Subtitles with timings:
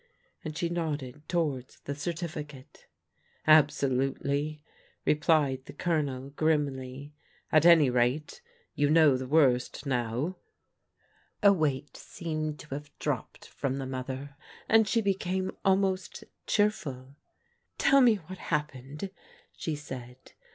[0.43, 2.87] "and she nodded towards the certificate.
[3.45, 4.63] "Absolutely,"
[5.05, 7.13] replied the Colonel grimly.
[7.51, 8.41] "At any rate,
[8.73, 10.37] you know the worst now."
[11.43, 14.35] A weight seemed to have dropped from the mother,
[14.67, 17.13] and she became almost cheerful."
[17.77, 19.11] Tell me what hap pened,"
[19.55, 20.31] she said.